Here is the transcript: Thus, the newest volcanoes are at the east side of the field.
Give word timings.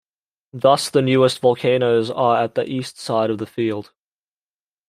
Thus, 0.51 0.89
the 0.89 1.03
newest 1.03 1.37
volcanoes 1.41 2.09
are 2.09 2.43
at 2.43 2.55
the 2.55 2.67
east 2.67 2.97
side 2.99 3.29
of 3.29 3.37
the 3.37 3.45
field. 3.45 3.93